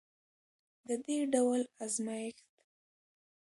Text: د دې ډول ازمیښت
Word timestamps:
د 0.87 0.89
دې 1.05 1.17
ډول 1.33 1.61
ازمیښت 1.83 2.47